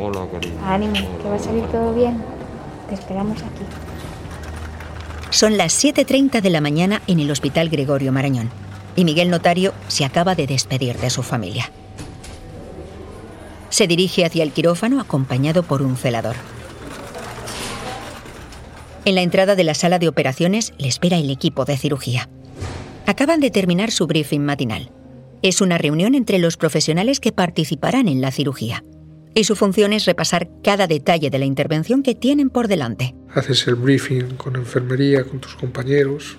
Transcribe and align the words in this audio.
Hola, 0.00 0.26
cariño. 0.30 0.54
Ánimo, 0.64 1.18
que 1.22 1.28
va 1.28 1.34
a 1.34 1.38
salir 1.38 1.64
todo 1.66 1.94
bien. 1.94 2.22
Te 2.88 2.94
esperamos 2.94 3.38
aquí. 3.38 3.64
Son 5.30 5.56
las 5.56 5.84
7.30 5.84 6.40
de 6.40 6.50
la 6.50 6.60
mañana 6.60 7.02
en 7.06 7.20
el 7.20 7.30
Hospital 7.30 7.68
Gregorio 7.68 8.12
Marañón 8.12 8.50
y 8.96 9.04
Miguel 9.04 9.30
Notario 9.30 9.74
se 9.88 10.04
acaba 10.04 10.34
de 10.34 10.46
despedir 10.46 10.96
de 10.98 11.10
su 11.10 11.22
familia. 11.22 11.70
Se 13.70 13.86
dirige 13.86 14.24
hacia 14.24 14.42
el 14.42 14.52
quirófano 14.52 15.00
acompañado 15.00 15.62
por 15.62 15.82
un 15.82 15.96
celador. 15.96 16.36
En 19.04 19.14
la 19.14 19.22
entrada 19.22 19.54
de 19.54 19.64
la 19.64 19.74
sala 19.74 19.98
de 19.98 20.08
operaciones 20.08 20.72
le 20.78 20.88
espera 20.88 21.18
el 21.18 21.30
equipo 21.30 21.64
de 21.64 21.76
cirugía. 21.76 22.28
Acaban 23.06 23.40
de 23.40 23.50
terminar 23.50 23.90
su 23.90 24.06
briefing 24.06 24.40
matinal. 24.40 24.90
Es 25.42 25.60
una 25.60 25.78
reunión 25.78 26.14
entre 26.14 26.38
los 26.38 26.56
profesionales 26.56 27.20
que 27.20 27.32
participarán 27.32 28.08
en 28.08 28.20
la 28.20 28.32
cirugía. 28.32 28.82
Y 29.34 29.44
su 29.44 29.56
función 29.56 29.92
es 29.92 30.04
repasar 30.04 30.48
cada 30.62 30.86
detalle 30.86 31.30
de 31.30 31.38
la 31.38 31.44
intervención 31.44 32.02
que 32.02 32.14
tienen 32.14 32.50
por 32.50 32.68
delante. 32.68 33.14
Haces 33.34 33.66
el 33.68 33.76
briefing 33.76 34.36
con 34.36 34.56
enfermería, 34.56 35.24
con 35.24 35.40
tus 35.40 35.54
compañeros, 35.54 36.36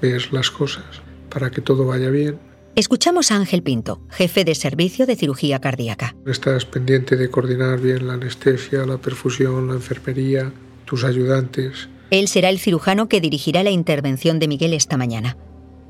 ves 0.00 0.32
las 0.32 0.50
cosas 0.50 0.84
para 1.28 1.50
que 1.50 1.60
todo 1.60 1.86
vaya 1.86 2.10
bien. 2.10 2.38
Escuchamos 2.74 3.32
a 3.32 3.36
Ángel 3.36 3.62
Pinto, 3.62 4.00
jefe 4.08 4.44
de 4.44 4.54
servicio 4.54 5.04
de 5.04 5.16
cirugía 5.16 5.60
cardíaca. 5.60 6.14
Estás 6.26 6.64
pendiente 6.64 7.16
de 7.16 7.28
coordinar 7.28 7.80
bien 7.80 8.06
la 8.06 8.14
anestesia, 8.14 8.86
la 8.86 8.98
perfusión, 8.98 9.66
la 9.66 9.74
enfermería, 9.74 10.52
tus 10.84 11.02
ayudantes. 11.02 11.88
Él 12.10 12.28
será 12.28 12.48
el 12.50 12.58
cirujano 12.58 13.08
que 13.08 13.20
dirigirá 13.20 13.62
la 13.62 13.70
intervención 13.70 14.38
de 14.38 14.48
Miguel 14.48 14.74
esta 14.74 14.96
mañana. 14.96 15.36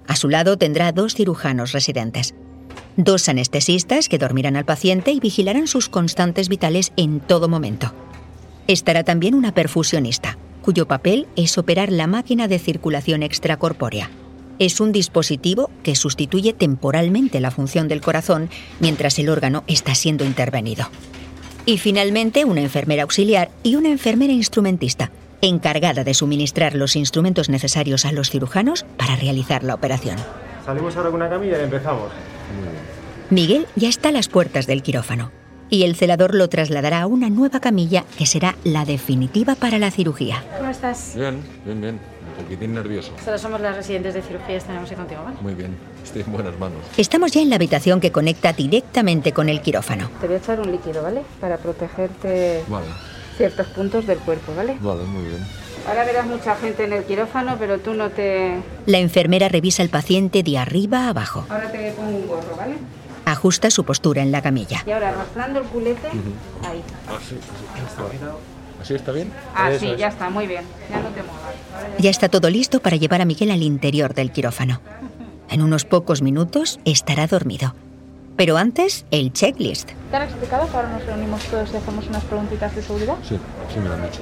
A 0.06 0.16
su 0.16 0.30
lado 0.30 0.56
tendrá 0.56 0.90
dos 0.92 1.14
cirujanos 1.14 1.72
residentes, 1.72 2.34
dos 2.98 3.28
anestesistas 3.28 4.08
que 4.08 4.18
dormirán 4.18 4.56
al 4.56 4.64
paciente 4.64 5.12
y 5.12 5.20
vigilarán 5.20 5.68
sus 5.68 5.88
constantes 5.88 6.48
vitales 6.48 6.92
en 6.96 7.20
todo 7.20 7.48
momento. 7.48 7.92
Estará 8.66 9.04
también 9.04 9.34
una 9.34 9.54
perfusionista, 9.54 10.36
cuyo 10.62 10.88
papel 10.88 11.28
es 11.36 11.56
operar 11.56 11.92
la 11.92 12.08
máquina 12.08 12.48
de 12.48 12.58
circulación 12.58 13.22
extracorpórea. 13.22 14.10
Es 14.58 14.80
un 14.80 14.90
dispositivo 14.90 15.70
que 15.84 15.94
sustituye 15.94 16.52
temporalmente 16.52 17.38
la 17.38 17.52
función 17.52 17.86
del 17.86 18.00
corazón 18.00 18.50
mientras 18.80 19.16
el 19.20 19.28
órgano 19.28 19.62
está 19.68 19.94
siendo 19.94 20.24
intervenido. 20.24 20.88
Y 21.66 21.78
finalmente 21.78 22.44
una 22.44 22.62
enfermera 22.62 23.04
auxiliar 23.04 23.50
y 23.62 23.76
una 23.76 23.90
enfermera 23.90 24.32
instrumentista, 24.32 25.12
encargada 25.40 26.02
de 26.02 26.14
suministrar 26.14 26.74
los 26.74 26.96
instrumentos 26.96 27.48
necesarios 27.48 28.04
a 28.04 28.10
los 28.10 28.30
cirujanos 28.30 28.84
para 28.96 29.14
realizar 29.14 29.62
la 29.62 29.74
operación. 29.74 30.16
Salimos 30.66 30.96
ahora 30.96 31.10
con 31.10 31.20
una 31.20 31.30
camilla 31.30 31.60
y 31.60 31.62
empezamos. 31.62 32.10
Miguel 33.30 33.66
ya 33.76 33.88
está 33.88 34.08
a 34.08 34.12
las 34.12 34.28
puertas 34.28 34.66
del 34.66 34.82
quirófano 34.82 35.30
y 35.70 35.82
el 35.82 35.96
celador 35.96 36.34
lo 36.34 36.48
trasladará 36.48 37.02
a 37.02 37.06
una 37.06 37.28
nueva 37.28 37.60
camilla 37.60 38.04
que 38.16 38.26
será 38.26 38.56
la 38.64 38.84
definitiva 38.84 39.54
para 39.54 39.78
la 39.78 39.90
cirugía. 39.90 40.42
¿Cómo 40.56 40.70
estás? 40.70 41.12
Bien, 41.14 41.42
bien, 41.64 41.80
bien. 41.80 42.00
Un 42.38 42.44
poquitín 42.44 42.74
nervioso. 42.74 43.12
Solo 43.22 43.38
somos 43.38 43.60
las 43.60 43.76
residentes 43.76 44.14
de 44.14 44.22
cirugía 44.22 44.56
estaremos 44.56 44.88
aquí 44.90 44.96
contigo, 44.96 45.22
¿vale? 45.24 45.36
Muy 45.42 45.54
bien. 45.54 45.76
Estoy 46.02 46.22
en 46.22 46.32
buenas 46.32 46.58
manos. 46.58 46.78
Estamos 46.96 47.32
ya 47.32 47.42
en 47.42 47.50
la 47.50 47.56
habitación 47.56 48.00
que 48.00 48.12
conecta 48.12 48.52
directamente 48.52 49.32
con 49.32 49.48
el 49.48 49.60
quirófano. 49.60 50.10
Te 50.20 50.26
voy 50.26 50.36
a 50.36 50.38
echar 50.38 50.60
un 50.60 50.70
líquido, 50.72 51.02
¿vale? 51.02 51.22
Para 51.40 51.58
protegerte 51.58 52.64
Vale, 52.68 52.86
ciertos 53.36 53.66
puntos 53.68 54.06
del 54.06 54.18
cuerpo, 54.18 54.54
¿vale? 54.56 54.76
vale, 54.80 55.02
muy 55.04 55.24
bien. 55.24 55.44
Ahora 55.86 56.04
verás 56.04 56.26
mucha 56.26 56.54
gente 56.56 56.84
en 56.84 56.92
el 56.92 57.04
quirófano, 57.04 57.56
pero 57.58 57.78
tú 57.78 57.94
no 57.94 58.10
te... 58.10 58.60
La 58.86 58.98
enfermera 58.98 59.48
revisa 59.48 59.82
al 59.82 59.88
paciente 59.88 60.42
de 60.42 60.58
arriba 60.58 61.06
a 61.06 61.08
abajo. 61.10 61.46
Ahora 61.48 61.70
te 61.70 61.92
pongo 61.92 62.16
un 62.16 62.26
gorro, 62.26 62.56
¿vale? 62.56 62.74
Ajusta 63.24 63.70
su 63.70 63.84
postura 63.84 64.22
en 64.22 64.32
la 64.32 64.42
camilla. 64.42 64.82
Y 64.86 64.90
ahora 64.90 65.10
arrastrando 65.10 65.60
el 65.60 65.66
culete, 65.66 66.08
ahí. 66.08 66.82
Así, 67.14 67.36
¿Así 68.80 68.94
está 68.94 69.12
bien? 69.12 69.30
Ah, 69.54 69.70
Eso 69.70 69.94
ya 69.96 70.08
está, 70.08 70.30
muy 70.30 70.46
bien. 70.46 70.64
Ya 70.90 71.00
no 71.00 71.08
te 71.08 71.22
muevas. 71.22 71.98
Ya 71.98 72.10
está 72.10 72.28
todo 72.28 72.48
listo 72.48 72.80
para 72.80 72.96
llevar 72.96 73.20
a 73.20 73.24
Miguel 73.24 73.50
al 73.50 73.62
interior 73.62 74.14
del 74.14 74.30
quirófano. 74.30 74.80
En 75.50 75.62
unos 75.62 75.84
pocos 75.84 76.22
minutos 76.22 76.78
estará 76.84 77.26
dormido. 77.26 77.74
Pero 78.38 78.56
antes, 78.56 79.04
el 79.10 79.32
checklist. 79.32 79.90
¿Te 80.12 80.16
han 80.16 80.22
explicado 80.22 80.70
que 80.70 80.76
ahora 80.76 80.92
nos 80.92 81.04
reunimos 81.04 81.42
todos 81.46 81.72
y 81.72 81.76
hacemos 81.76 82.06
unas 82.06 82.22
preguntitas 82.22 82.72
de 82.76 82.82
seguridad? 82.82 83.16
Sí, 83.28 83.36
sí 83.74 83.80
me 83.80 83.88
lo 83.88 83.94
han 83.94 84.02
dicho. 84.02 84.20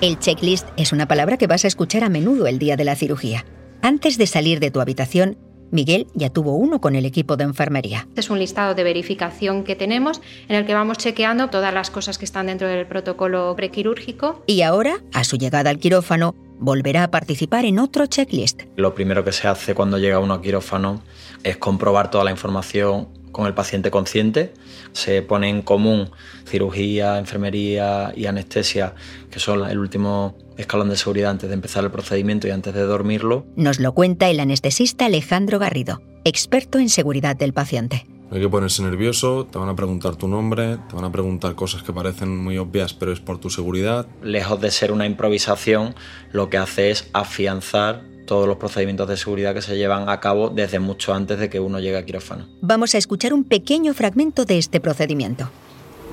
El 0.00 0.18
checklist 0.18 0.66
es 0.78 0.90
una 0.90 1.06
palabra 1.06 1.36
que 1.36 1.46
vas 1.46 1.66
a 1.66 1.68
escuchar 1.68 2.02
a 2.02 2.08
menudo 2.08 2.46
el 2.46 2.58
día 2.58 2.78
de 2.78 2.84
la 2.84 2.96
cirugía. 2.96 3.44
Antes 3.82 4.16
de 4.16 4.26
salir 4.26 4.58
de 4.58 4.70
tu 4.70 4.80
habitación, 4.80 5.36
Miguel 5.70 6.06
ya 6.14 6.30
tuvo 6.30 6.54
uno 6.54 6.80
con 6.80 6.96
el 6.96 7.04
equipo 7.04 7.36
de 7.36 7.44
enfermería. 7.44 8.08
Es 8.16 8.30
un 8.30 8.38
listado 8.38 8.74
de 8.74 8.84
verificación 8.84 9.64
que 9.64 9.76
tenemos 9.76 10.22
en 10.48 10.56
el 10.56 10.64
que 10.64 10.72
vamos 10.72 10.96
chequeando 10.96 11.50
todas 11.50 11.74
las 11.74 11.90
cosas 11.90 12.16
que 12.16 12.24
están 12.24 12.46
dentro 12.46 12.68
del 12.68 12.86
protocolo 12.86 13.54
prequirúrgico. 13.54 14.42
Y 14.46 14.62
ahora, 14.62 15.02
a 15.12 15.24
su 15.24 15.36
llegada 15.36 15.68
al 15.68 15.78
quirófano, 15.78 16.34
volverá 16.58 17.04
a 17.04 17.10
participar 17.10 17.66
en 17.66 17.80
otro 17.80 18.06
checklist. 18.06 18.62
Lo 18.76 18.94
primero 18.94 19.24
que 19.24 19.32
se 19.32 19.46
hace 19.46 19.74
cuando 19.74 19.98
llega 19.98 20.20
uno 20.20 20.32
a 20.32 20.40
quirófano 20.40 21.02
es 21.44 21.58
comprobar 21.58 22.10
toda 22.10 22.24
la 22.24 22.30
información 22.30 23.08
con 23.32 23.46
el 23.46 23.54
paciente 23.54 23.90
consciente. 23.90 24.52
Se 24.92 25.22
pone 25.22 25.48
en 25.48 25.62
común 25.62 26.10
cirugía, 26.46 27.18
enfermería 27.18 28.12
y 28.14 28.26
anestesia, 28.26 28.94
que 29.30 29.40
son 29.40 29.68
el 29.68 29.78
último 29.78 30.36
escalón 30.56 30.90
de 30.90 30.96
seguridad 30.96 31.30
antes 31.30 31.48
de 31.48 31.54
empezar 31.54 31.82
el 31.84 31.90
procedimiento 31.90 32.46
y 32.46 32.50
antes 32.50 32.74
de 32.74 32.82
dormirlo. 32.82 33.46
Nos 33.56 33.80
lo 33.80 33.92
cuenta 33.92 34.28
el 34.28 34.38
anestesista 34.38 35.06
Alejandro 35.06 35.58
Garrido, 35.58 36.02
experto 36.24 36.78
en 36.78 36.88
seguridad 36.88 37.34
del 37.34 37.52
paciente. 37.52 38.06
No 38.32 38.36
hay 38.36 38.44
que 38.44 38.48
ponerse 38.48 38.82
nervioso, 38.82 39.44
te 39.44 39.58
van 39.58 39.68
a 39.68 39.76
preguntar 39.76 40.16
tu 40.16 40.26
nombre, 40.26 40.78
te 40.88 40.96
van 40.96 41.04
a 41.04 41.12
preguntar 41.12 41.54
cosas 41.54 41.82
que 41.82 41.92
parecen 41.92 42.34
muy 42.34 42.56
obvias, 42.56 42.94
pero 42.94 43.12
es 43.12 43.20
por 43.20 43.38
tu 43.38 43.50
seguridad. 43.50 44.06
Lejos 44.22 44.58
de 44.58 44.70
ser 44.70 44.90
una 44.90 45.04
improvisación, 45.04 45.94
lo 46.32 46.48
que 46.48 46.56
hace 46.56 46.90
es 46.90 47.10
afianzar 47.12 48.04
todos 48.26 48.46
los 48.48 48.56
procedimientos 48.56 49.08
de 49.08 49.16
seguridad 49.16 49.54
que 49.54 49.62
se 49.62 49.76
llevan 49.76 50.08
a 50.08 50.20
cabo 50.20 50.48
desde 50.48 50.78
mucho 50.78 51.12
antes 51.14 51.38
de 51.38 51.48
que 51.50 51.60
uno 51.60 51.78
llegue 51.80 51.96
a 51.98 52.04
quirófano. 52.04 52.46
Vamos 52.60 52.94
a 52.94 52.98
escuchar 52.98 53.32
un 53.34 53.44
pequeño 53.44 53.94
fragmento 53.94 54.44
de 54.44 54.58
este 54.58 54.80
procedimiento. 54.80 55.48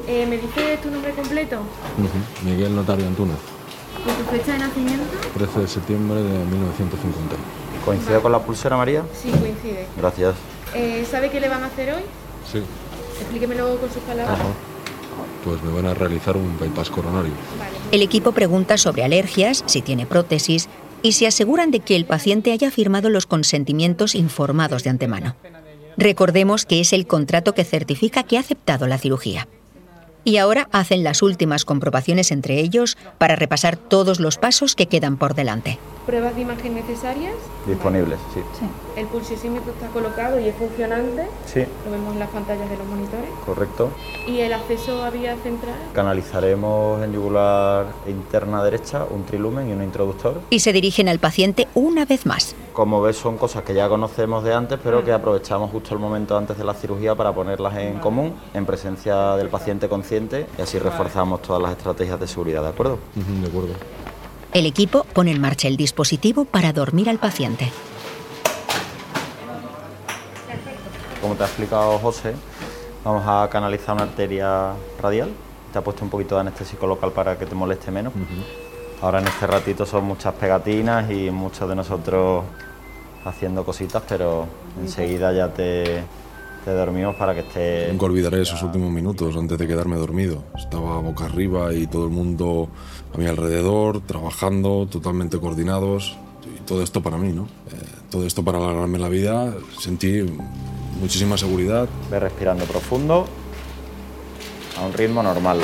Eh, 0.08 0.26
¿Me 0.28 0.38
dice 0.38 0.78
tu 0.82 0.90
nombre 0.90 1.12
completo? 1.14 1.58
Miguel 2.44 2.76
Notario 2.76 3.06
Antúnez, 3.08 3.38
¿Y 4.00 4.24
tu 4.24 4.32
fecha 4.32 4.54
de 4.54 4.60
nacimiento? 4.60 5.04
13 5.36 5.60
de 5.60 5.68
septiembre 5.68 6.16
de 6.22 6.46
1950. 6.46 7.36
¿Coincide 7.86 8.20
con 8.20 8.32
la 8.32 8.40
pulsera, 8.40 8.78
María? 8.78 9.04
Sí, 9.14 9.30
coincide. 9.30 9.88
Gracias. 9.98 10.36
Eh, 10.74 11.06
¿Sabe 11.10 11.30
qué 11.30 11.40
le 11.40 11.50
van 11.50 11.64
a 11.64 11.68
hacer 11.68 11.94
hoy? 11.94 12.02
Sí, 12.52 12.60
Explíquemelo 13.20 13.78
con 13.78 13.90
sus 13.92 14.02
palabras. 14.04 14.40
ajá. 14.40 14.48
Pues 15.44 15.62
me 15.64 15.72
van 15.74 15.86
a 15.86 15.94
realizar 15.94 16.36
un 16.38 16.58
bypass 16.60 16.90
coronario. 16.90 17.32
Vale. 17.58 17.72
El 17.92 18.02
equipo 18.02 18.32
pregunta 18.32 18.78
sobre 18.78 19.04
alergias, 19.04 19.64
si 19.68 19.82
tiene 19.82 20.06
prótesis 20.06 20.70
y 21.02 21.14
se 21.14 21.28
aseguran 21.28 21.72
de 21.72 21.80
que 21.80 21.96
el 21.96 22.06
paciente 22.06 22.52
haya 22.52 22.72
firmado 22.72 23.10
los 23.10 23.26
consentimientos 23.26 24.16
informados 24.16 24.84
de 24.84 24.90
antemano. 24.90 25.36
Recordemos 25.98 26.66
que 26.66 26.80
es 26.80 26.94
el 26.94 27.08
contrato 27.08 27.54
que 27.54 27.66
certifica 27.66 28.24
que 28.24 28.38
ha 28.38 28.42
aceptado 28.42 28.88
la 28.88 28.98
cirugía. 28.98 29.48
Y 30.24 30.38
ahora 30.38 30.68
hacen 30.72 31.04
las 31.04 31.22
últimas 31.22 31.66
comprobaciones 31.66 32.32
entre 32.32 32.60
ellos 32.60 32.98
para 33.18 33.36
repasar 33.36 33.78
todos 33.78 34.20
los 34.20 34.38
pasos 34.38 34.76
que 34.76 34.88
quedan 34.88 35.18
por 35.18 35.34
delante. 35.34 35.80
¿Pruebas 36.06 36.36
de 36.36 36.42
imagen 36.42 36.74
necesarias? 36.74 37.36
Disponibles, 37.68 38.18
sí. 38.34 38.40
El 38.96 39.06
pulsisímetro 39.08 39.72
está 39.72 39.88
colocado 39.90 40.40
y 40.40 40.48
es 40.48 40.56
funcionante. 40.56 41.28
Sí, 41.46 41.62
Lo 41.86 41.92
vemos 41.92 42.14
en 42.14 42.20
las 42.20 42.30
pantallas 42.30 42.68
de 42.70 42.78
los 42.78 42.88
monitores. 42.88 43.30
correcto. 43.46 43.92
¿Y 44.28 44.40
el 44.40 44.54
acceso 44.54 45.04
a 45.04 45.12
vía 45.12 45.36
central? 45.44 45.76
Canalizaremos 45.94 47.04
en 47.04 47.14
yugular 47.14 47.86
interna 48.08 48.64
derecha 48.64 49.06
un 49.10 49.24
trilumen 49.26 49.70
y 49.70 49.74
un 49.74 49.84
introductor. 49.84 50.42
Y 50.50 50.60
se 50.62 50.74
dirigen 50.74 51.08
al 51.10 51.20
paciente 51.20 51.68
una 51.76 52.06
vez 52.06 52.26
más. 52.26 52.56
Como 52.80 53.02
ves, 53.02 53.18
son 53.18 53.38
cosas 53.38 53.64
que 53.64 53.74
ya 53.74 53.90
conocemos 53.90 54.42
de 54.42 54.54
antes, 54.54 54.80
pero 54.82 55.04
que 55.04 55.12
aprovechamos 55.12 55.70
justo 55.70 55.94
el 55.94 56.00
momento 56.00 56.38
antes 56.38 56.58
de 56.58 56.64
la 56.64 56.74
cirugía 56.74 57.14
para 57.14 57.34
ponerlas 57.34 57.76
en 57.76 58.00
común, 58.00 58.40
en 58.54 58.66
presencia 58.66 59.36
del 59.36 59.50
paciente 59.50 59.90
consciente, 59.90 60.48
y 60.58 60.62
así 60.62 60.80
reforzamos 60.80 61.42
todas 61.42 61.62
las 61.62 61.74
estrategias 61.74 62.18
de 62.18 62.26
seguridad, 62.26 62.64
¿de 62.64 62.70
acuerdo? 62.70 62.98
De 63.16 63.48
acuerdo. 63.48 63.74
El 64.54 64.66
equipo 64.66 65.04
pone 65.12 65.32
en 65.32 65.42
marcha 65.42 65.68
el 65.68 65.76
dispositivo 65.76 66.46
para 66.46 66.72
dormir 66.72 67.10
al 67.10 67.18
paciente. 67.18 67.70
Como 71.22 71.36
te 71.36 71.44
ha 71.44 71.48
explicado 71.48 72.00
José, 72.00 72.34
vamos 73.04 73.24
a 73.28 73.50
canalizar 73.52 73.96
una 73.96 74.06
arteria 74.06 74.72
radial. 75.02 75.32
Te 75.74 75.80
ha 75.80 75.82
puesto 75.82 76.06
un 76.06 76.10
poquito 76.10 76.36
de 76.36 76.42
anestésico 76.42 76.88
local 76.88 77.12
para 77.12 77.38
que 77.38 77.46
te 77.46 77.56
moleste 77.56 77.92
menos. 77.92 78.14
Ahora 79.02 79.20
en 79.20 79.28
este 79.28 79.48
ratito 79.48 79.86
son 79.86 80.06
muchas 80.06 80.34
pegatinas 80.36 81.12
y 81.12 81.30
muchos 81.30 81.68
de 81.68 81.76
nosotros 81.76 82.46
haciendo 83.26 83.64
cositas, 83.64 84.04
pero 84.08 84.48
enseguida 84.82 85.34
ya 85.34 85.54
te, 85.54 86.04
te 86.64 86.72
dormimos 86.72 87.16
para 87.16 87.34
que 87.34 87.42
estés... 87.42 87.92
Nunca 87.92 88.06
olvidaré 88.06 88.42
esos 88.42 88.62
últimos 88.64 88.92
minutos 88.92 89.36
antes 89.36 89.58
de 89.58 89.68
quedarme 89.68 89.98
dormido. 89.98 90.44
Estaba 90.58 91.00
boca 91.00 91.26
arriba 91.26 91.74
y 91.74 91.88
todo 91.88 92.06
el 92.06 92.12
mundo 92.12 92.70
a 93.14 93.18
mi 93.18 93.26
alrededor, 93.26 94.02
trabajando, 94.02 94.88
totalmente 94.88 95.40
coordinados. 95.40 96.18
Y 96.46 96.62
todo 96.62 96.82
esto 96.84 97.02
para 97.02 97.18
mí, 97.18 97.32
¿no? 97.32 97.44
Eh, 97.44 97.76
todo 98.10 98.26
esto 98.26 98.44
para 98.44 98.58
alargarme 98.58 99.00
la 99.00 99.10
vida. 99.10 99.54
Sentí 99.80 100.24
muchísima 101.00 101.38
seguridad. 101.38 101.88
Ve 102.10 102.20
respirando 102.20 102.66
profundo. 102.66 103.28
a 104.78 104.86
un 104.86 104.94
ritmo 104.94 105.22
normal. 105.22 105.60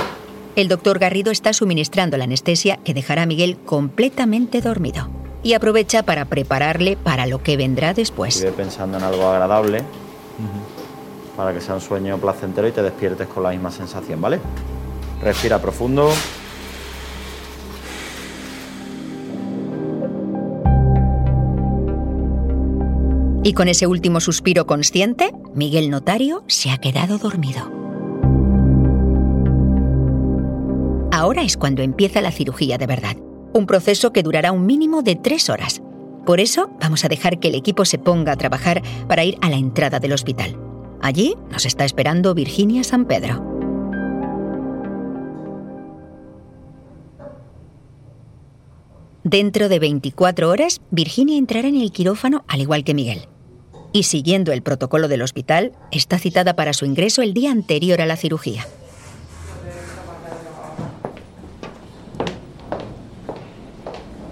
El 0.56 0.68
doctor 0.68 1.00
Garrido 1.00 1.32
está 1.32 1.52
suministrando 1.54 2.18
la 2.18 2.24
anestesia 2.26 2.78
que 2.78 2.94
dejará 2.94 3.24
a 3.24 3.26
Miguel 3.26 3.58
completamente 3.66 4.62
dormido 4.62 5.10
y 5.46 5.54
aprovecha 5.54 6.02
para 6.02 6.26
prepararle 6.26 6.98
para 6.98 7.28
lo 7.28 7.44
que 7.44 7.56
vendrá 7.56 7.94
después. 7.94 8.34
Sigue 8.34 8.52
pensando 8.52 8.98
en 8.98 9.04
algo 9.04 9.28
agradable 9.28 9.84
para 11.38 11.54
que 11.54 11.62
sea 11.62 11.76
un 11.76 11.82
sueño 11.82 12.18
placentero 12.18 12.68
y 12.68 12.72
te 12.72 12.82
despiertes 12.82 13.28
con 13.28 13.44
la 13.44 13.52
misma 13.52 13.70
sensación, 13.70 14.20
¿vale? 14.20 14.40
Respira 15.22 15.62
profundo. 15.62 16.10
Y 23.44 23.54
con 23.54 23.68
ese 23.68 23.86
último 23.86 24.22
suspiro 24.22 24.66
consciente, 24.66 25.32
Miguel 25.54 25.92
Notario 25.92 26.44
se 26.48 26.72
ha 26.72 26.80
quedado 26.80 27.20
dormido. 27.20 27.72
Ahora 31.12 31.44
es 31.44 31.56
cuando 31.56 31.84
empieza 31.84 32.22
la 32.22 32.32
cirugía 32.32 32.80
de 32.80 32.88
verdad, 32.88 33.16
un 33.56 33.66
proceso 33.68 34.12
que 34.12 34.22
durará 34.22 34.52
un 34.52 34.66
mínimo 34.66 35.02
de 35.02 35.16
tres 35.16 35.50
horas. 35.50 35.82
Por 36.26 36.40
eso 36.40 36.70
vamos 36.82 37.06
a 37.06 37.08
dejar 37.08 37.40
que 37.40 37.48
el 37.48 37.56
equipo 37.56 37.86
se 37.86 37.98
ponga 37.98 38.34
a 38.34 38.36
trabajar 38.36 38.84
para 39.08 39.24
ir 39.24 39.38
a 39.42 39.50
la 39.50 39.56
entrada 39.56 40.00
del 40.00 40.12
hospital. 40.12 40.60
Allí 41.02 41.36
nos 41.52 41.66
está 41.66 41.86
esperando 41.86 42.34
Virginia 42.34 42.84
San 42.84 43.06
Pedro. 43.06 43.44
Dentro 49.24 49.70
de 49.70 49.80
24 49.80 50.50
horas, 50.50 50.82
Virginia 50.92 51.38
entrará 51.38 51.68
en 51.68 51.78
el 51.78 51.92
quirófano 51.92 52.44
al 52.48 52.62
igual 52.62 52.84
que 52.84 52.94
Miguel. 52.94 53.28
Y 53.94 54.04
siguiendo 54.04 54.52
el 54.52 54.62
protocolo 54.62 55.08
del 55.08 55.22
hospital, 55.22 55.72
está 55.92 56.20
citada 56.20 56.56
para 56.56 56.74
su 56.74 56.86
ingreso 56.86 57.22
el 57.22 57.34
día 57.34 57.52
anterior 57.52 58.02
a 58.02 58.06
la 58.06 58.18
cirugía. 58.18 58.68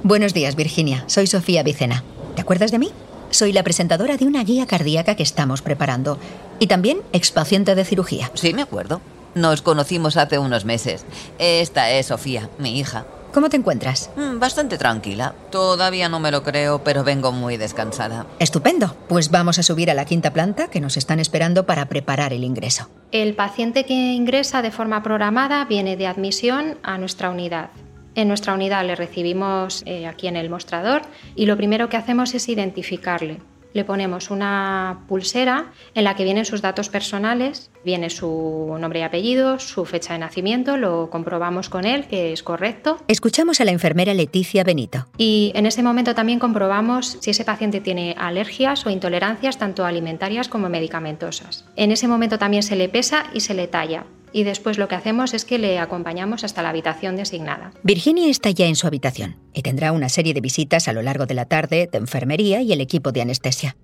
Buenos 0.03 0.33
días, 0.33 0.55
Virginia. 0.55 1.05
Soy 1.07 1.27
Sofía 1.27 1.63
Vicena. 1.63 2.03
¿Te 2.35 2.41
acuerdas 2.41 2.71
de 2.71 2.79
mí? 2.79 2.91
Soy 3.29 3.53
la 3.53 3.63
presentadora 3.63 4.17
de 4.17 4.25
una 4.25 4.43
guía 4.43 4.67
cardíaca 4.67 5.15
que 5.15 5.23
estamos 5.23 5.61
preparando. 5.61 6.19
Y 6.59 6.67
también 6.67 6.99
expaciente 7.13 7.73
de 7.73 7.85
cirugía. 7.85 8.29
Sí, 8.33 8.53
me 8.53 8.61
acuerdo. 8.61 9.01
Nos 9.33 9.61
conocimos 9.61 10.17
hace 10.17 10.37
unos 10.39 10.65
meses. 10.65 11.05
Esta 11.39 11.89
es 11.91 12.07
Sofía, 12.07 12.49
mi 12.59 12.77
hija. 12.79 13.05
¿Cómo 13.33 13.49
te 13.49 13.57
encuentras? 13.57 14.11
Mm, 14.15 14.37
Bastante 14.39 14.77
tranquila. 14.77 15.33
Todavía 15.49 16.07
no 16.09 16.19
me 16.19 16.29
lo 16.31 16.43
creo, 16.43 16.83
pero 16.83 17.03
vengo 17.03 17.31
muy 17.31 17.57
descansada. 17.57 18.27
Estupendo. 18.37 18.95
Pues 19.07 19.31
vamos 19.31 19.57
a 19.57 19.63
subir 19.63 19.89
a 19.89 19.95
la 19.95 20.05
quinta 20.05 20.33
planta 20.33 20.67
que 20.67 20.81
nos 20.81 20.97
están 20.97 21.19
esperando 21.19 21.65
para 21.65 21.87
preparar 21.87 22.33
el 22.33 22.43
ingreso. 22.43 22.89
El 23.11 23.35
paciente 23.35 23.85
que 23.85 23.93
ingresa 23.93 24.61
de 24.61 24.69
forma 24.69 25.01
programada 25.01 25.65
viene 25.65 25.95
de 25.97 26.05
admisión 26.07 26.77
a 26.83 26.97
nuestra 26.99 27.31
unidad. 27.31 27.69
En 28.15 28.27
nuestra 28.27 28.53
unidad 28.53 28.85
le 28.85 28.95
recibimos 28.95 29.83
eh, 29.85 30.05
aquí 30.07 30.27
en 30.27 30.35
el 30.35 30.49
mostrador 30.49 31.01
y 31.35 31.45
lo 31.45 31.57
primero 31.57 31.89
que 31.89 31.97
hacemos 31.97 32.33
es 32.35 32.47
identificarle. 32.49 33.39
Le 33.73 33.83
ponemos 33.85 34.29
una 34.29 34.99
pulsera 35.07 35.71
en 35.95 36.03
la 36.03 36.15
que 36.15 36.23
vienen 36.23 36.45
sus 36.45 36.61
datos 36.61 36.89
personales, 36.89 37.71
viene 37.83 38.11
su 38.11 38.77
nombre 38.79 38.99
y 38.99 39.01
apellido, 39.01 39.57
su 39.57 39.85
fecha 39.85 40.13
de 40.13 40.19
nacimiento, 40.19 40.77
lo 40.77 41.09
comprobamos 41.09 41.69
con 41.69 41.83
él 41.83 42.05
que 42.05 42.33
es 42.33 42.43
correcto 42.43 42.99
Escuchamos 43.07 43.61
a 43.61 43.65
la 43.65 43.71
enfermera 43.71 44.13
Leticia 44.13 44.63
Benito. 44.63 45.07
y 45.17 45.51
en 45.55 45.65
ese 45.65 45.81
momento 45.81 46.13
también 46.13 46.37
comprobamos 46.37 47.17
si 47.19 47.31
ese 47.31 47.45
paciente 47.45 47.81
tiene 47.81 48.15
alergias 48.19 48.85
o 48.85 48.91
intolerancias 48.91 49.57
tanto 49.57 49.85
alimentarias 49.85 50.49
como 50.49 50.69
medicamentosas. 50.69 51.65
En 51.75 51.91
ese 51.91 52.07
momento 52.07 52.37
también 52.37 52.61
se 52.61 52.75
le 52.75 52.89
pesa 52.89 53.25
y 53.33 53.39
se 53.39 53.55
le 53.55 53.67
talla. 53.67 54.03
Y 54.33 54.43
después 54.43 54.79
lo 54.79 54.87
que 54.87 54.95
hacemos 54.95 55.35
es 55.35 55.45
que 55.45 55.59
le 55.59 55.77
acompañamos 55.77 56.43
hasta 56.43 56.63
la 56.63 56.69
habitación 56.69 57.15
designada. 57.15 57.71
Virginia 57.83 58.29
está 58.29 58.49
ya 58.49 58.65
en 58.65 58.75
su 58.75 58.87
habitación 58.87 59.37
y 59.53 59.61
tendrá 59.61 59.91
una 59.91 60.09
serie 60.09 60.33
de 60.33 60.41
visitas 60.41 60.87
a 60.87 60.93
lo 60.93 61.03
largo 61.03 61.27
de 61.27 61.35
la 61.35 61.45
tarde 61.45 61.87
de 61.89 61.97
enfermería 61.99 62.61
y 62.61 62.73
el 62.73 62.81
equipo 62.81 63.11
de 63.11 63.21
anestesia. 63.21 63.77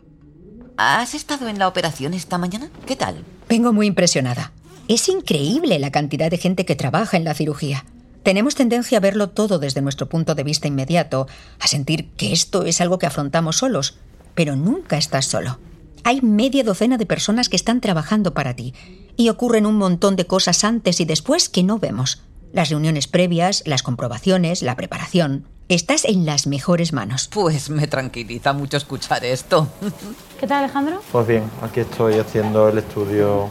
¿Has 0.76 1.14
estado 1.14 1.48
en 1.50 1.60
la 1.60 1.68
operación 1.68 2.16
esta 2.16 2.40
mañana? 2.40 2.72
¿Qué 2.88 2.96
tal? 2.96 3.24
Vengo 3.48 3.74
muy 3.74 3.86
impresionada. 3.86 4.52
Es 4.88 5.08
increíble 5.08 5.78
la 5.78 5.92
cantidad 5.92 6.32
de 6.32 6.38
gente 6.38 6.66
que 6.66 6.76
trabaja 6.76 7.16
en 7.16 7.26
la 7.26 7.36
cirugía. 7.36 7.86
Tenemos 8.24 8.56
tendencia 8.56 8.98
a 8.98 9.02
verlo 9.02 9.30
todo 9.30 9.60
desde 9.60 9.82
nuestro 9.82 10.10
punto 10.10 10.34
de 10.34 10.44
vista 10.44 10.68
inmediato, 10.68 11.28
a 11.60 11.68
sentir 11.68 12.10
que 12.18 12.34
esto 12.34 12.66
es 12.66 12.82
algo 12.82 12.98
que 12.98 13.06
afrontamos 13.06 13.58
solos, 13.58 14.00
pero 14.34 14.56
nunca 14.56 14.98
estás 14.98 15.26
solo. 15.26 15.60
Hay 16.04 16.22
media 16.22 16.64
docena 16.64 16.98
de 16.98 17.06
personas 17.06 17.50
que 17.50 17.56
están 17.56 17.82
trabajando 17.82 18.34
para 18.34 18.56
ti 18.56 18.74
y 19.20 19.28
ocurren 19.28 19.66
un 19.66 19.76
montón 19.76 20.16
de 20.16 20.26
cosas 20.26 20.64
antes 20.64 21.02
y 21.02 21.06
después 21.06 21.50
que 21.50 21.62
no 21.62 21.78
vemos. 21.78 22.24
Las 22.54 22.70
reuniones 22.70 23.08
previas, 23.08 23.64
las 23.66 23.84
comprobaciones, 23.84 24.62
la 24.62 24.78
preparación. 24.78 25.44
Estás 25.68 26.06
en 26.06 26.26
las 26.26 26.48
mejores 26.48 26.94
manos. 26.94 27.30
Pues 27.34 27.70
me 27.70 27.86
tranquiliza 27.86 28.54
mucho 28.54 28.78
escuchar 28.78 29.26
esto. 29.26 29.68
¿Qué 30.40 30.48
tal, 30.48 30.64
Alejandro? 30.64 31.02
Pues 31.12 31.28
bien, 31.28 31.44
aquí 31.62 31.82
estoy 31.82 32.14
haciendo 32.14 32.70
el 32.70 32.78
estudio 32.78 33.50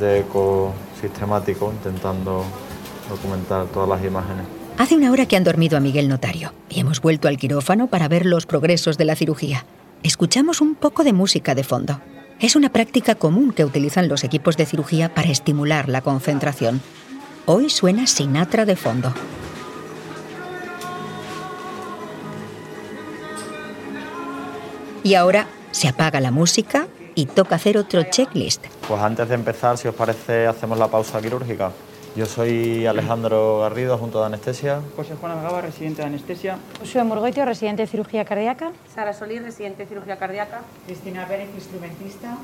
de 0.00 0.18
eco 0.18 0.74
sistemático, 1.00 1.72
intentando 1.72 2.44
documentar 3.08 3.66
todas 3.66 3.88
las 3.88 4.04
imágenes. 4.04 4.46
Hace 4.78 4.96
una 4.96 5.12
hora 5.12 5.26
que 5.26 5.36
han 5.36 5.44
dormido 5.44 5.76
a 5.76 5.80
Miguel 5.80 6.08
Notario 6.08 6.54
y 6.68 6.80
hemos 6.80 7.00
vuelto 7.00 7.28
al 7.28 7.36
quirófano 7.36 7.86
para 7.86 8.08
ver 8.08 8.26
los 8.26 8.46
progresos 8.46 8.98
de 8.98 9.04
la 9.04 9.14
cirugía. 9.14 9.64
Escuchamos 10.02 10.60
un 10.60 10.74
poco 10.74 11.04
de 11.04 11.12
música 11.12 11.54
de 11.54 11.62
fondo. 11.62 12.00
Es 12.40 12.54
una 12.54 12.68
práctica 12.68 13.16
común 13.16 13.52
que 13.52 13.64
utilizan 13.64 14.06
los 14.06 14.22
equipos 14.22 14.56
de 14.56 14.64
cirugía 14.64 15.12
para 15.12 15.28
estimular 15.28 15.88
la 15.88 16.02
concentración. 16.02 16.80
Hoy 17.46 17.68
suena 17.68 18.06
Sinatra 18.06 18.64
de 18.64 18.76
fondo. 18.76 19.12
Y 25.02 25.14
ahora 25.14 25.48
se 25.72 25.88
apaga 25.88 26.20
la 26.20 26.30
música 26.30 26.86
y 27.16 27.26
toca 27.26 27.56
hacer 27.56 27.76
otro 27.76 28.04
checklist. 28.04 28.64
Pues 28.86 29.00
antes 29.02 29.28
de 29.28 29.34
empezar, 29.34 29.76
si 29.76 29.88
os 29.88 29.94
parece, 29.96 30.46
hacemos 30.46 30.78
la 30.78 30.86
pausa 30.86 31.20
quirúrgica. 31.20 31.72
Yo 32.16 32.26
soy 32.26 32.86
Alejandro 32.86 33.60
Garrido, 33.60 33.96
junto 33.96 34.20
de 34.20 34.26
anestesia. 34.26 34.80
José 34.96 35.14
Juan 35.20 35.32
Algaba, 35.32 35.60
residente 35.60 36.02
de 36.02 36.08
anestesia. 36.08 36.58
Josué 36.80 37.04
Murgoitio, 37.04 37.44
residente 37.44 37.82
de 37.82 37.88
cirugía 37.88 38.24
cardíaca. 38.24 38.72
Sara 38.92 39.12
Solís, 39.12 39.42
residente 39.42 39.84
de 39.84 39.88
cirugía 39.88 40.16
cardíaca. 40.16 40.62
Cristina 40.86 41.26
Pérez, 41.28 41.48
instrumentista. 41.54 42.36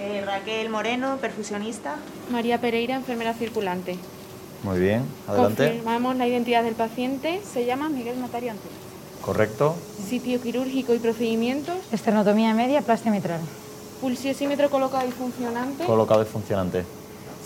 Eh, 0.00 0.22
Raquel 0.26 0.70
Moreno, 0.70 1.18
perfusionista. 1.20 1.96
María 2.30 2.60
Pereira, 2.60 2.96
enfermera 2.96 3.34
circulante. 3.34 3.96
Muy 4.64 4.80
bien, 4.80 5.04
adelante. 5.28 5.66
Confirmamos 5.66 6.16
la 6.16 6.26
identidad 6.26 6.64
del 6.64 6.74
paciente. 6.74 7.40
Se 7.44 7.64
llama 7.64 7.88
Miguel 7.88 8.16
Antunes. 8.22 8.56
Correcto. 9.20 9.76
Sitio 10.08 10.40
quirúrgico 10.40 10.94
y 10.94 10.98
procedimientos. 10.98 11.76
Esternotomía 11.92 12.54
media, 12.54 12.80
plastia 12.80 13.12
mitral. 13.12 13.40
Pulsiosímetro 14.00 14.68
colocado 14.68 15.06
y 15.06 15.12
funcionante. 15.12 15.84
Colocado 15.84 16.22
y 16.22 16.26
funcionante. 16.26 16.84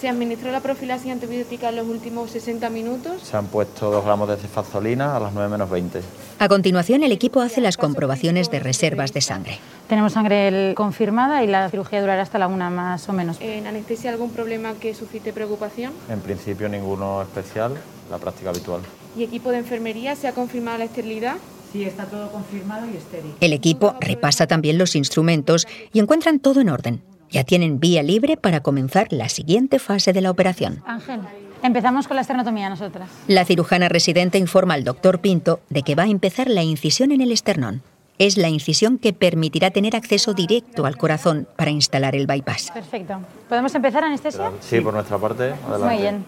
Se 0.01 0.11
administró 0.11 0.53
la 0.53 0.61
profilaxis 0.61 1.11
antibiótica 1.11 1.71
en 1.71 1.77
los 1.77 1.87
últimos 1.87 2.31
60 2.31 2.69
minutos. 2.69 3.23
Se 3.23 3.37
han 3.37 3.47
puesto 3.47 3.91
2 3.91 4.05
gramos 4.05 4.29
de 4.29 4.37
cefazolina 4.37 5.17
a 5.17 5.21
las 5.21 5.33
9 5.33 5.49
menos 5.49 5.71
20. 5.71 6.03
A 6.39 6.49
continuación, 6.49 7.03
el 7.03 7.13
equipo 7.13 7.41
hace 7.41 7.63
las 7.63 7.79
comprobaciones 7.79 8.51
de 8.51 8.61
reservas 8.61 9.15
de 9.15 9.23
sangre. 9.23 9.59
Tenemos 9.89 10.13
sangre 10.13 10.75
confirmada 10.75 11.43
y 11.43 11.47
la 11.47 11.71
cirugía 11.71 12.03
durará 12.03 12.21
hasta 12.21 12.39
la 12.39 12.47
una 12.47 12.69
más 12.69 13.09
o 13.09 13.15
menos. 13.15 13.39
¿En 13.41 13.67
anestesia 13.67 14.11
algún 14.11 14.31
problema 14.31 14.75
que 14.75 14.95
suscite 14.95 15.33
preocupación? 15.33 15.93
En 16.11 16.21
principio 16.21 16.69
ninguno 16.69 17.23
especial, 17.23 17.73
la 18.11 18.19
práctica 18.19 18.51
habitual. 18.51 18.83
¿Y 19.17 19.23
equipo 19.23 19.51
de 19.51 19.59
enfermería 19.59 20.15
se 20.15 20.29
ha 20.29 20.33
confirmado 20.33 20.77
la 20.77 20.85
esterilidad? 20.85 21.37
Sí, 21.73 21.85
está 21.85 22.05
todo 22.05 22.31
confirmado 22.31 22.87
y 22.87 22.99
estéril. 22.99 23.35
El 23.41 23.55
equipo 23.55 23.95
repasa 24.01 24.47
también 24.47 24.77
los 24.77 24.95
instrumentos 24.95 25.67
y 25.93 26.01
encuentran 26.01 26.39
todo 26.39 26.61
en 26.61 26.69
orden. 26.69 27.03
Ya 27.31 27.45
tienen 27.45 27.81
vía 27.81 28.03
libre 28.03 28.37
para 28.37 28.61
comenzar 28.61 29.09
la 29.11 29.29
siguiente 29.29 29.79
fase 29.79 30.13
de 30.13 30.21
la 30.21 30.31
operación. 30.31 30.83
Ángel, 30.87 31.21
empezamos 31.63 32.07
con 32.07 32.17
la 32.17 32.23
esternotomía 32.23 32.69
nosotras. 32.69 33.09
La 33.27 33.45
cirujana 33.45 33.89
residente 33.89 34.39
informa 34.39 34.75
al 34.75 34.85
doctor 34.85 35.21
Pinto 35.21 35.61
de 35.69 35.83
que 35.83 35.95
va 35.95 36.05
a 36.05 36.09
empezar 36.09 36.49
la 36.49 36.63
incisión 36.63 37.13
en 37.13 37.21
el 37.21 37.33
esternón. 37.33 37.83
Es 38.19 38.39
la 38.39 38.49
incisión 38.49 38.97
que 38.97 39.13
permitirá 39.13 39.71
tener 39.71 39.95
acceso 39.95 40.33
directo 40.33 40.87
al 40.87 40.97
corazón 40.97 41.47
para 41.57 41.71
instalar 41.71 42.15
el 42.15 42.27
bypass. 42.27 42.71
Perfecto. 42.73 43.19
¿Podemos 43.49 43.75
empezar 43.75 44.05
anestesia? 44.05 44.53
Sí, 44.61 44.81
por 44.81 44.95
nuestra 44.95 45.19
parte, 45.19 45.53
adelante. 45.69 45.95
Muy 45.95 45.99
bien. 45.99 46.25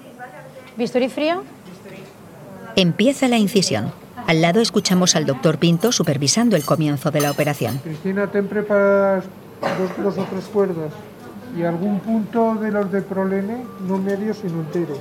¿Bisturí 0.77 1.09
frío? 1.09 1.43
Empieza 2.77 3.27
la 3.29 3.39
incisión. 3.39 3.91
Al 4.27 4.43
lado 4.43 4.61
escuchamos 4.61 5.17
al 5.17 5.25
doctor 5.25 5.59
Pinto 5.59 5.91
supervisando 5.91 6.57
el 6.57 6.65
comienzo 6.65 7.11
de 7.11 7.23
la 7.23 7.31
operación. 7.31 7.79
Cristina, 7.79 8.27
ten 8.27 8.47
preparadas 8.47 9.25
dos, 9.61 10.05
dos 10.05 10.19
o 10.19 10.25
tres 10.31 10.45
cuerdas 10.47 10.93
y 11.57 11.63
algún 11.63 12.01
punto 12.01 12.55
de 12.57 12.71
los 12.71 12.91
de 12.93 13.03
prolene, 13.03 13.65
no 13.87 13.99
medio 13.99 14.35
sino 14.35 14.61
entero. 14.61 14.97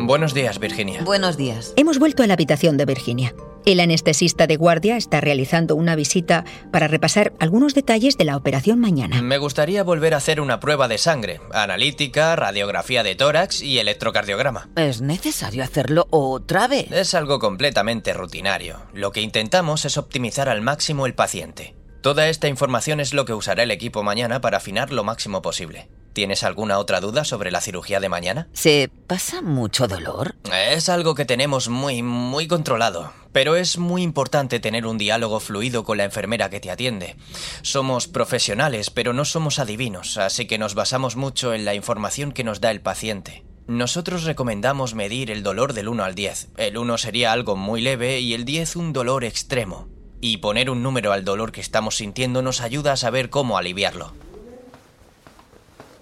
Buenos 0.00 0.34
días, 0.34 0.60
Virginia. 0.60 1.02
Buenos 1.02 1.36
días. 1.36 1.72
Hemos 1.76 1.98
vuelto 1.98 2.22
a 2.22 2.26
la 2.26 2.34
habitación 2.34 2.76
de 2.76 2.84
Virginia 2.84 3.34
El 3.66 3.80
anestesista 3.80 4.46
de 4.46 4.56
guardia 4.56 4.96
está 4.96 5.20
realizando 5.20 5.74
una 5.74 5.96
visita 5.96 6.44
para 6.70 6.86
repasar 6.86 7.32
algunos 7.40 7.74
detalles 7.74 8.16
de 8.16 8.24
la 8.24 8.36
operación 8.36 8.78
mañana. 8.78 9.20
Me 9.22 9.38
gustaría 9.38 9.82
volver 9.82 10.14
a 10.14 10.18
hacer 10.18 10.40
una 10.40 10.60
prueba 10.60 10.86
de 10.86 10.98
sangre, 10.98 11.40
analítica, 11.52 12.36
radiografía 12.36 13.02
de 13.02 13.16
tórax 13.16 13.62
y 13.62 13.80
electrocardiograma. 13.80 14.68
¿Es 14.76 15.00
necesario 15.00 15.64
hacerlo 15.64 16.06
otra 16.10 16.68
vez? 16.68 16.92
Es 16.92 17.14
algo 17.14 17.40
completamente 17.40 18.14
rutinario. 18.14 18.82
Lo 18.94 19.10
que 19.10 19.20
intentamos 19.20 19.84
es 19.84 19.98
optimizar 19.98 20.48
al 20.48 20.62
máximo 20.62 21.04
el 21.04 21.14
paciente. 21.14 21.74
Toda 22.06 22.28
esta 22.28 22.46
información 22.46 23.00
es 23.00 23.12
lo 23.12 23.24
que 23.24 23.34
usará 23.34 23.64
el 23.64 23.72
equipo 23.72 24.04
mañana 24.04 24.40
para 24.40 24.58
afinar 24.58 24.92
lo 24.92 25.02
máximo 25.02 25.42
posible. 25.42 25.88
¿Tienes 26.12 26.44
alguna 26.44 26.78
otra 26.78 27.00
duda 27.00 27.24
sobre 27.24 27.50
la 27.50 27.60
cirugía 27.60 27.98
de 27.98 28.08
mañana? 28.08 28.46
¿Se 28.52 28.88
pasa 29.08 29.42
mucho 29.42 29.88
dolor? 29.88 30.36
Es 30.72 30.88
algo 30.88 31.16
que 31.16 31.24
tenemos 31.24 31.68
muy, 31.68 32.04
muy 32.04 32.46
controlado, 32.46 33.12
pero 33.32 33.56
es 33.56 33.76
muy 33.78 34.02
importante 34.02 34.60
tener 34.60 34.86
un 34.86 34.98
diálogo 34.98 35.40
fluido 35.40 35.82
con 35.82 35.98
la 35.98 36.04
enfermera 36.04 36.48
que 36.48 36.60
te 36.60 36.70
atiende. 36.70 37.16
Somos 37.62 38.06
profesionales, 38.06 38.90
pero 38.90 39.12
no 39.12 39.24
somos 39.24 39.58
adivinos, 39.58 40.16
así 40.16 40.46
que 40.46 40.58
nos 40.58 40.76
basamos 40.76 41.16
mucho 41.16 41.54
en 41.54 41.64
la 41.64 41.74
información 41.74 42.30
que 42.30 42.44
nos 42.44 42.60
da 42.60 42.70
el 42.70 42.82
paciente. 42.82 43.42
Nosotros 43.66 44.22
recomendamos 44.22 44.94
medir 44.94 45.32
el 45.32 45.42
dolor 45.42 45.72
del 45.72 45.88
1 45.88 46.04
al 46.04 46.14
10. 46.14 46.50
El 46.56 46.78
1 46.78 46.98
sería 46.98 47.32
algo 47.32 47.56
muy 47.56 47.80
leve 47.80 48.20
y 48.20 48.32
el 48.32 48.44
10 48.44 48.76
un 48.76 48.92
dolor 48.92 49.24
extremo. 49.24 49.88
Y 50.28 50.38
poner 50.38 50.70
un 50.70 50.82
número 50.82 51.12
al 51.12 51.24
dolor 51.24 51.52
que 51.52 51.60
estamos 51.60 51.98
sintiendo 51.98 52.42
nos 52.42 52.60
ayuda 52.60 52.90
a 52.90 52.96
saber 52.96 53.30
cómo 53.30 53.58
aliviarlo. 53.58 54.12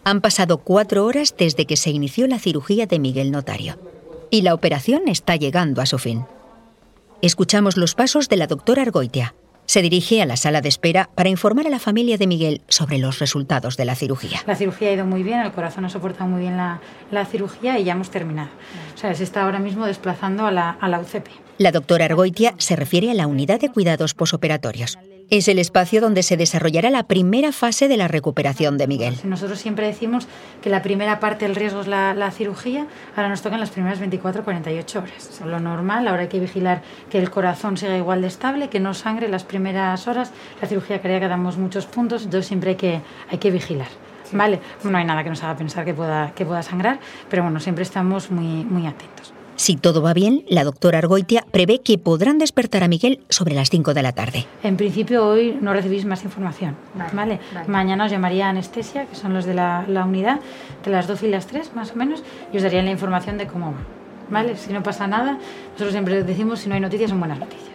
Han 0.03 0.23
pasado 0.23 0.57
cuatro 0.57 1.05
horas 1.05 1.35
desde 1.37 1.67
que 1.67 1.77
se 1.77 1.91
inició 1.91 2.27
la 2.27 2.39
cirugía 2.39 2.87
de 2.87 2.99
Miguel 2.99 3.31
Notario 3.31 3.77
y 4.31 4.41
la 4.41 4.55
operación 4.55 5.09
está 5.09 5.37
llegando 5.37 5.83
a 5.83 5.87
su 5.87 5.99
fin. 5.99 6.25
Escuchamos 7.21 7.77
los 7.77 7.95
pasos 7.95 8.31
de 8.31 8.39
la 8.39 8.47
doctora 8.47 8.81
Argoitia. 8.81 9.35
Se 9.67 9.83
dirige 9.83 10.21
a 10.21 10.27
la 10.27 10.37
sala 10.37 10.61
de 10.61 10.69
espera 10.69 11.09
para 11.15 11.31
informar 11.31 11.67
a 11.67 11.71
la 11.71 11.79
familia 11.79 12.19
de 12.19 12.27
Miguel 12.27 12.61
sobre 12.69 12.99
los 12.99 13.19
resultados 13.19 13.77
de 13.77 13.85
la 13.85 13.95
cirugía. 13.95 14.41
La 14.47 14.57
cirugía 14.57 14.91
ha 14.91 14.93
ido 14.93 15.07
muy 15.07 15.23
bien, 15.23 15.41
el 15.41 15.53
corazón 15.53 15.85
ha 15.85 15.89
soportado 15.89 16.29
muy 16.29 16.41
bien 16.41 16.57
la, 16.57 16.81
la 17.11 17.25
cirugía 17.25 17.79
y 17.79 17.85
ya 17.85 17.93
hemos 17.93 18.11
terminado. 18.11 18.51
O 18.95 18.99
sea, 18.99 19.15
se 19.15 19.25
está 19.25 19.45
ahora 19.45 19.59
mismo 19.59 19.87
desplazando 19.87 20.47
a 20.47 20.51
la, 20.51 20.71
a 20.71 20.89
la 20.89 21.01
UCP. 21.01 21.29
La 21.59 21.73
doctora 21.73 22.05
Argoitia 22.05 22.55
se 22.59 22.77
refiere 22.77 23.11
a 23.11 23.15
la 23.15 23.27
unidad 23.27 23.61
de 23.61 23.71
cuidados 23.71 24.13
posoperatorios. 24.13 24.99
Es 25.37 25.49
el 25.49 25.59
espacio 25.59 26.01
donde 26.01 26.23
se 26.23 26.37
desarrollará 26.37 26.91
la 26.91 27.09
primera 27.09 27.51
fase 27.51 27.89
de 27.89 27.97
la 27.97 28.07
recuperación 28.07 28.79
de 28.79 28.87
Miguel. 28.87 29.17
Nosotros 29.25 29.59
siempre 29.59 29.85
decimos 29.85 30.29
que 30.63 30.71
la 30.71 30.81
primera 30.81 31.19
parte 31.19 31.45
del 31.45 31.57
riesgo 31.57 31.81
es 31.81 31.89
la, 31.89 32.31
cirugía, 32.31 32.87
ahora 33.17 33.31
nos 33.31 33.43
tocan 33.43 33.59
las 33.59 33.71
primeras 33.71 34.01
24-48 34.01 34.97
horas. 34.97 35.31
Es 35.31 35.41
lo 35.41 35.59
normal, 35.59 36.07
ahora 36.07 36.23
hay 36.23 36.29
que 36.29 36.39
vigilar 36.39 36.83
que 37.11 37.19
el 37.19 37.31
corazón 37.31 37.77
siga 37.77 37.99
igual 37.99 38.21
de 38.21 38.29
estable, 38.29 38.69
que 38.69 38.79
no 38.79 38.95
sangre 38.95 39.27
las 39.27 39.43
primeras 39.43 40.07
horas. 40.07 40.31
La 40.63 40.69
cirugía 40.69 41.03
que 41.03 41.19
damos 41.19 41.59
muchos 41.59 41.87
puntos, 41.87 42.23
entonces 42.23 42.47
siempre 42.47 42.71
hay 42.71 42.77
que, 42.77 43.01
hay 43.29 43.39
que 43.39 43.51
vigilar. 43.51 43.89
¿Vale? 44.31 44.61
No 44.85 44.97
hay 44.97 45.05
nada 45.05 45.25
que 45.25 45.31
nos 45.31 45.43
haga 45.43 45.57
pensar 45.57 45.85
que 45.85 45.95
pueda, 45.95 46.33
que 46.37 46.47
pueda 46.47 46.63
sangrar, 46.63 47.01
pero 47.29 47.43
bueno, 47.43 47.59
siempre 47.59 47.83
estamos 47.83 48.31
muy, 48.31 48.65
muy 48.65 48.87
atentos. 48.87 49.35
Si 49.57 49.77
todo 49.77 50.03
va 50.03 50.15
bien, 50.15 50.45
la 50.49 50.65
doctora 50.65 50.99
Argoitia 50.99 51.47
prevé 51.51 51.81
que 51.81 51.97
podrán 51.97 52.39
despertar 52.39 52.83
a 52.83 52.89
Miguel 52.89 53.21
sobre 53.29 53.55
las 53.55 53.71
5 53.71 53.95
de 53.95 54.03
la 54.03 54.13
tarde. 54.13 54.47
En 54.63 54.77
principio 54.77 55.27
hoy 55.27 55.57
no 55.61 55.73
recibís 55.73 56.05
más 56.05 56.25
información. 56.25 56.77
Vale, 57.13 57.39
Mañana 57.69 58.07
os 58.07 58.11
llamaría 58.11 58.49
anestesia, 58.49 59.07
que 59.07 59.15
son 59.15 59.33
los 59.33 59.45
de 59.45 59.55
la, 59.55 59.85
la, 59.89 60.05
unidad, 60.05 60.41
de 60.85 60.91
las 60.91 61.07
12 61.07 61.29
y 61.29 61.31
las 61.31 61.47
3 61.47 61.75
más 61.75 61.93
o 61.93 61.97
menos, 61.97 62.23
y 62.53 62.57
os 62.57 62.63
darían 62.63 62.85
la 62.85 62.91
información 62.91 63.39
de 63.39 63.47
cómo 63.47 63.73
va. 63.73 63.79
¿Vale? 64.31 64.57
Si 64.57 64.73
no 64.73 64.83
pasa 64.83 65.07
nada, 65.07 65.39
nosotros 65.73 65.93
siempre 65.93 66.23
decimos 66.25 66.61
si 66.61 66.69
no 66.69 66.75
hay 66.75 66.81
noticias 66.81 67.11
son 67.11 67.21
buenas 67.21 67.39
noticias. 67.39 67.75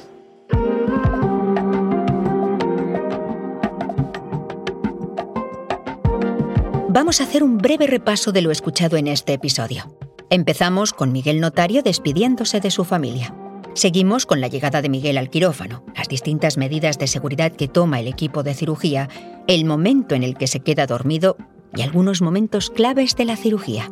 Vamos 6.91 7.21
a 7.21 7.23
hacer 7.23 7.43
un 7.43 7.59
breve 7.59 7.87
repaso 7.87 8.31
de 8.31 8.41
lo 8.41 8.51
escuchado 8.51 8.97
en 8.97 9.07
este 9.07 9.33
episodio. 9.33 10.08
Empezamos 10.31 10.93
con 10.93 11.11
Miguel 11.11 11.39
Notario 11.39 11.81
despidiéndose 11.81 12.59
de 12.59 12.69
su 12.69 12.83
familia. 12.83 13.33
Seguimos 13.73 14.27
con 14.27 14.41
la 14.41 14.47
llegada 14.47 14.83
de 14.83 14.89
Miguel 14.89 15.17
al 15.17 15.31
quirófano, 15.31 15.83
las 15.95 16.07
distintas 16.07 16.55
medidas 16.55 16.99
de 16.99 17.07
seguridad 17.07 17.51
que 17.51 17.67
toma 17.67 17.99
el 17.99 18.07
equipo 18.07 18.43
de 18.43 18.53
cirugía, 18.53 19.09
el 19.47 19.65
momento 19.65 20.13
en 20.13 20.21
el 20.21 20.37
que 20.37 20.45
se 20.45 20.59
queda 20.59 20.85
dormido 20.85 21.35
y 21.75 21.81
algunos 21.81 22.21
momentos 22.21 22.69
claves 22.69 23.15
de 23.15 23.25
la 23.25 23.37
cirugía. 23.37 23.89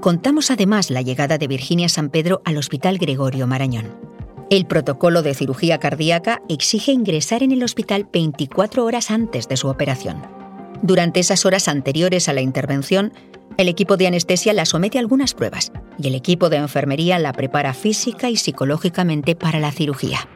Contamos 0.00 0.50
además 0.50 0.90
la 0.90 1.02
llegada 1.02 1.38
de 1.38 1.46
Virginia 1.46 1.88
San 1.88 2.10
Pedro 2.10 2.42
al 2.44 2.56
Hospital 2.56 2.98
Gregorio 2.98 3.46
Marañón. 3.46 3.94
El 4.50 4.66
protocolo 4.66 5.22
de 5.22 5.34
cirugía 5.34 5.78
cardíaca 5.78 6.42
exige 6.48 6.90
ingresar 6.90 7.44
en 7.44 7.52
el 7.52 7.62
hospital 7.62 8.08
24 8.12 8.84
horas 8.84 9.12
antes 9.12 9.46
de 9.46 9.56
su 9.56 9.68
operación. 9.68 10.20
Durante 10.82 11.20
esas 11.20 11.46
horas 11.46 11.68
anteriores 11.68 12.28
a 12.28 12.32
la 12.32 12.42
intervención, 12.42 13.12
el 13.56 13.68
equipo 13.68 13.96
de 13.96 14.06
anestesia 14.06 14.52
la 14.52 14.64
somete 14.64 14.98
a 14.98 15.00
algunas 15.00 15.34
pruebas 15.34 15.72
y 15.98 16.08
el 16.08 16.14
equipo 16.14 16.48
de 16.48 16.58
enfermería 16.58 17.18
la 17.18 17.32
prepara 17.32 17.74
física 17.74 18.30
y 18.30 18.36
psicológicamente 18.36 19.34
para 19.34 19.60
la 19.60 19.72
cirugía. 19.72 20.28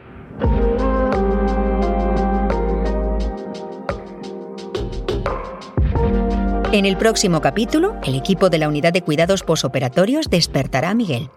En 6.73 6.85
el 6.85 6.95
próximo 6.95 7.41
capítulo, 7.41 7.95
el 8.05 8.15
equipo 8.15 8.49
de 8.49 8.57
la 8.57 8.69
unidad 8.69 8.93
de 8.93 9.01
cuidados 9.01 9.43
posoperatorios 9.43 10.29
despertará 10.29 10.91
a 10.91 10.93
Miguel 10.93 11.29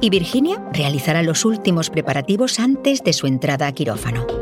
y 0.00 0.08
Virginia 0.08 0.64
realizará 0.72 1.22
los 1.22 1.44
últimos 1.44 1.90
preparativos 1.90 2.58
antes 2.58 3.02
de 3.04 3.12
su 3.12 3.26
entrada 3.26 3.66
a 3.66 3.72
quirófano. 3.72 4.37